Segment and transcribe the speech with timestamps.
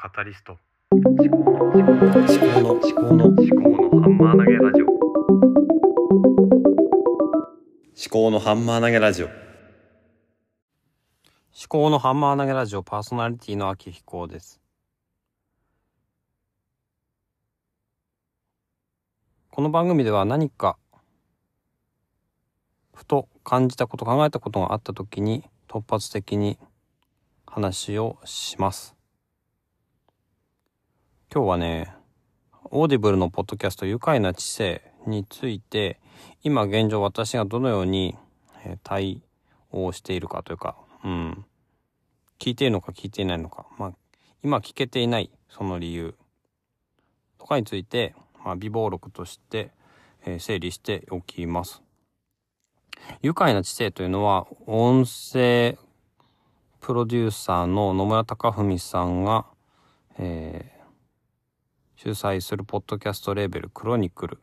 [0.00, 0.56] カタリスト
[0.92, 4.86] 思考の思考の思考の思考の思思考のハンマー投げラジオ
[8.08, 9.34] 考のハンマー投げラジオ思
[11.68, 14.60] 考のハンマー投げラジオパーソナリティの秋彦です。
[19.50, 20.78] この番組では何か
[22.94, 26.56] ふと感じたこと考えたことがあった時に突発的に
[27.46, 28.97] 話をします。
[31.30, 31.92] 今日はね、
[32.70, 36.00] オーディブルのポッドキャスト愉快な知性について
[36.42, 38.16] 今現状私がどのように
[38.82, 39.20] 対
[39.70, 40.74] 応しているかというか、
[41.04, 41.44] うん、
[42.38, 43.92] 聞いているのか聞いていないのか、まあ、
[44.42, 46.14] 今聞けていないその理由。
[47.36, 49.70] とかについて、まあ、備忘録として、
[50.24, 51.82] え整理しておきます。
[53.20, 55.76] 愉快な知性というのは音声
[56.80, 59.44] プロデューサーの野村貴文さんが、
[60.18, 60.77] えー
[62.00, 64.38] 主催するポッドキャストレーベルクロニクル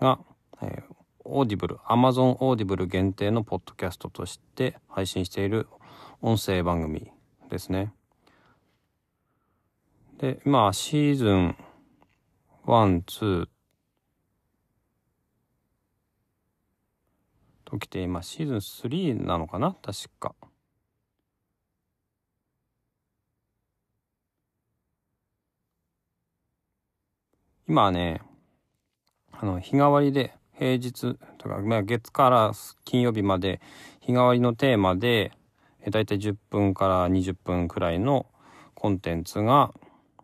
[0.00, 0.18] が、
[0.60, 5.68] えーオーディブル、アマゾンオーディブル限定のポッドキャストとして配信している
[6.20, 7.12] 音声番組
[7.48, 7.94] ですね。
[10.18, 11.56] で、今、シーズン
[12.66, 13.48] 1、2
[17.64, 19.76] ときて、今、シーズン3なのかな？
[19.80, 20.34] 確か。
[27.68, 28.20] 今はね、
[29.32, 32.52] あの、日替わりで、平日とか、まあ、月から
[32.84, 33.60] 金曜日まで
[34.00, 35.32] 日替わりのテーマで
[35.84, 38.26] えだいたい10分から20分くらいの
[38.74, 39.72] コンテンツが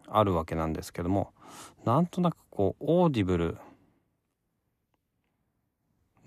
[0.06, 1.32] あるわけなんですけども
[1.84, 3.58] なんとなくこうオーディブル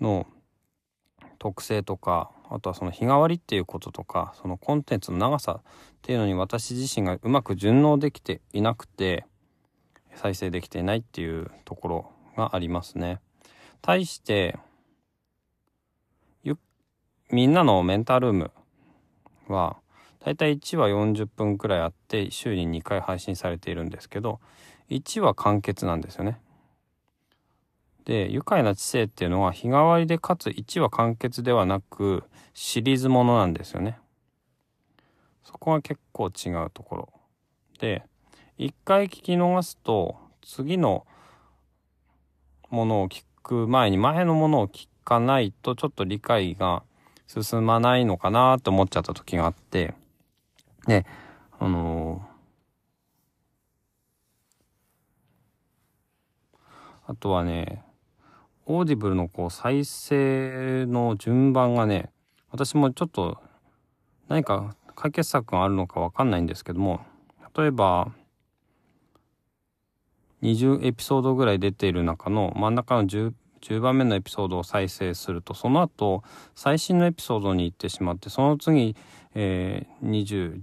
[0.00, 0.26] の
[1.38, 5.64] 特性とかあとはその日替わりっていうこととかそのコンテンツの長さっ
[6.02, 9.24] ていうのに私自身がうまく順応できていなくて
[10.16, 13.20] 再生できていないっていうところがありますね。
[13.80, 14.58] 対して
[17.32, 18.50] みんなのメンタルーム
[19.48, 19.78] は
[20.22, 24.38] だいたい1話40分くらいあって週に2回配信されているんですけど
[24.90, 26.38] 1話完結なんですよね。
[28.04, 33.98] で愉快な知性っていうのは日替わりでかつ1話完結ではなくシリーズものなんですよね。
[35.42, 37.08] そこが結構違うところ。
[37.78, 38.04] で
[38.62, 41.04] 1回聞き逃すと次の
[42.70, 46.84] ものを聞く前に前のものを聞かないとちょっと理解が
[47.26, 49.94] 進まないのかなと思っちゃった時があって
[50.86, 51.04] で
[51.58, 52.32] あのー
[57.04, 57.82] あとはね
[58.64, 62.10] オーディブルのこう再生の順番がね
[62.50, 63.38] 私もちょっと
[64.28, 67.00] 何か解決策があるのかわかんないんですけども
[67.56, 68.12] 例えば
[70.42, 78.96] 20エピソードぐらい出ている中の真ん中の 10, 10番目のエピソードを再生するとその後最新のエピソードに行ってしまってその次、
[79.34, 80.54] えー、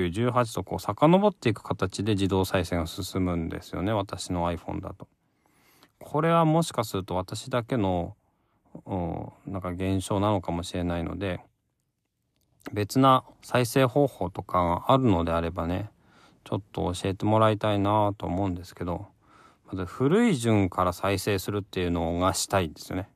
[0.00, 5.08] 201918とこう遡っていく形で自動再生が進むんですよね私の iPhone だと。
[6.00, 8.16] これはもしかすると私だけの
[9.46, 11.40] なんか現象なのかもしれないので
[12.72, 15.90] 別な再生方法とかがあるのであればね
[16.44, 19.08] ちょっと教えてもらいたいなと思うんですけど
[19.70, 23.08] まず古い順から再生するっていうのがしたいんですよね。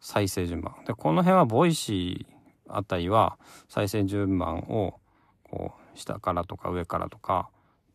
[0.00, 0.74] 再生順番。
[0.86, 2.32] で、この辺はボイシー
[2.68, 3.38] あたりは
[3.68, 5.00] 再生順番を
[5.42, 7.50] こう下からとか上からとか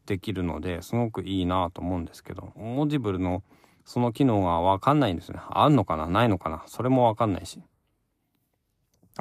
[0.06, 3.44] できるのですごくいいなと思うんですけど、オーディブルの
[3.86, 5.40] その機能がわかんないんですね。
[5.50, 6.08] あんのかな？
[6.08, 6.64] ないのかな？
[6.68, 7.62] それもわかんないし。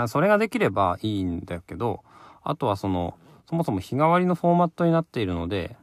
[0.08, 2.02] それができればいいんだけど、
[2.42, 3.16] あとはその、
[3.48, 5.76] そもそも日替わりのフォーマットになっているので、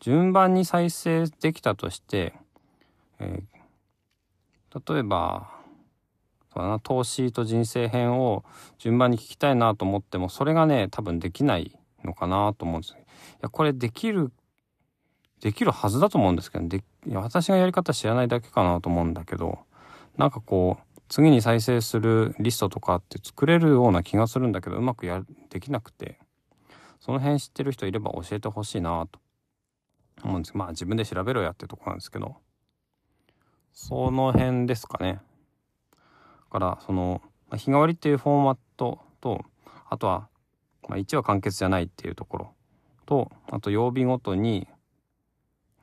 [0.00, 2.34] 順番に再生できたとして、
[3.20, 3.54] えー
[4.86, 5.50] 例えば
[6.52, 8.44] そうな投資と人生編を
[8.78, 12.94] 順番に聞きたいなと思ってもそれがね多分できないのかなと思うんです。
[12.94, 12.96] い
[13.42, 14.32] やこれできる
[15.40, 19.58] できるはずだと思うんですけどでいや私がやり方知らないだけかなと思うんだけど
[20.16, 26.18] なんかこう次に再生するリストとかって作れるような気がするんだけどうまくやできなくて
[27.00, 29.20] その辺知ってる人いれば教えてほしいなと。
[30.22, 32.36] 思うんですまあ自分で調べろやってとこなんですけど
[33.72, 35.20] その辺ですかね
[36.50, 37.20] からその、
[37.56, 39.44] 日替わりっていうフォーマットと
[39.90, 40.28] あとは、
[40.88, 42.52] まあ、1話完結じゃないっていうところ
[43.06, 44.68] とあと曜日ごとに、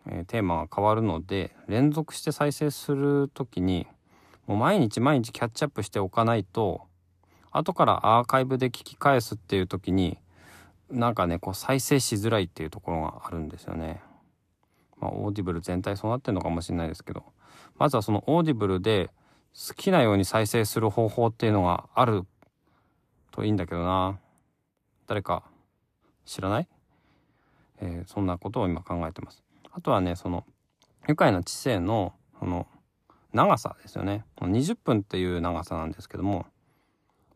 [0.08, 3.86] えーテーマが変わるので連続して再生する時に
[4.48, 6.82] もう毎日毎日キャッチアップしておかないと
[7.52, 10.18] 後からアーカイブで聞き返すっていう時に
[10.90, 14.02] なんかねこう再生しづらいっていうところがあるんですよね。
[15.02, 17.24] まあ、オーディブル全体そうなってるのかもしれないですけど。
[17.78, 19.10] まずはそのオーディブルで
[19.54, 22.24] 好きなように再生する方法っていうのがある
[23.32, 24.20] といいんだけどな。
[25.08, 25.44] 誰か
[26.26, 26.68] 知らない、
[27.82, 29.44] えー、そんなことを今考えてます。
[29.72, 30.46] あとはねその
[31.10, 32.68] 愉快な知性のその
[33.34, 34.24] 長さですよね。
[34.38, 36.46] 20分っていう長さなんですけども。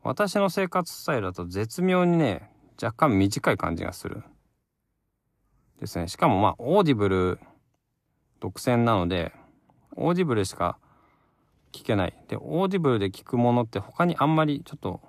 [0.02, 2.48] 私の生活スタイルだと絶妙にね
[2.80, 4.22] 若干短い感じがする。
[5.80, 6.06] ですね。
[6.06, 7.40] しかもまあオーディブル
[8.40, 9.32] 独占なので
[9.96, 10.78] オーディブルしか
[11.72, 12.14] 聞けない。
[12.28, 15.00] でオーディブルで聞くものって他にあんまりちょっと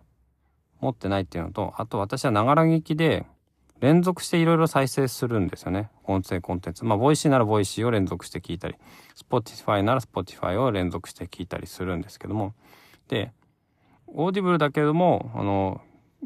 [0.80, 3.26] 持ってないっていうのとあと私はながら聞きで
[3.80, 5.90] 連続していろいろ再生するんですよね。
[6.06, 6.86] 音声コンテンツ。
[6.86, 8.76] まあボイシーならボイシーを連続して聞いたり
[9.16, 12.54] Spotify なら Spotify を連続して聞いたりするんですけども。
[13.08, 13.32] で
[14.08, 15.82] オーディブルだけれどもあの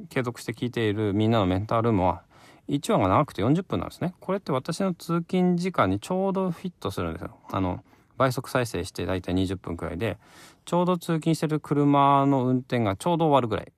[0.09, 2.24] 継続して聞いているみんなのメンタルームは
[2.71, 4.13] 1話が長くて40分なんですね。
[4.21, 7.38] これって私の通勤時間にちょうどフィットするんですよ。
[7.51, 7.83] あの
[8.18, 10.18] 倍速再生してだいたい20分くらいで
[10.63, 13.71] ちょうど通勤してる車の運転がちょうど終わるぐらい。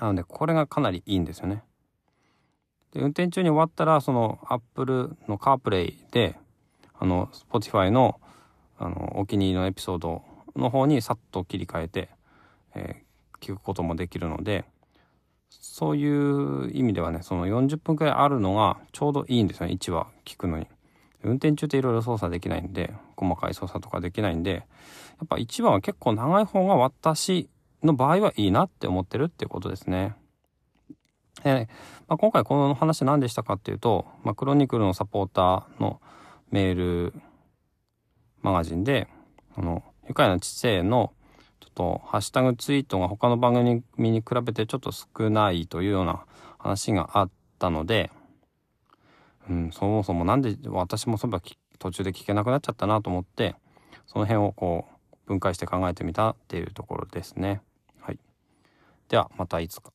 [0.00, 1.62] なのでこれがかなりいいんですよね。
[2.92, 6.36] で運転中に終わったらその Apple の CarPlay で
[6.98, 8.20] あの Spotify の
[8.78, 10.22] あのお気に入りのエピソード
[10.56, 12.08] の方にさっと切り替えて、
[12.74, 14.64] えー、聞くこともできるので
[15.50, 20.66] そういう意味ではねその40分くらいあるのがちょうどいいんですよね1話聞くのに。
[21.22, 24.58] 運転中っていろいろ操作できないんで細かい操作とかできないんでや
[25.24, 27.50] っぱ1番は結構長い方が私
[27.82, 30.14] の場合はいいなって思ってるってことですね。
[31.44, 31.68] で
[32.08, 36.00] まあ、今回この話何でしたかっていうと、まあ、クロニクルのサポーターの
[36.50, 37.14] メール
[38.42, 39.08] マガジンで
[39.56, 41.12] あの愉快な知性の
[41.60, 46.24] ちょっとハッシュタグツイートが他の番組に比べてちょっと少ないというような
[46.58, 48.10] 話があったので
[49.50, 51.42] うん、そもそもなんで私もそういえば
[51.78, 53.56] 途中で聞けなくなっちゃったなと思って
[54.06, 57.60] その辺をこう分解して考えてみたっていうところですね。
[58.00, 58.18] はい、
[59.08, 59.92] ではまたいつか。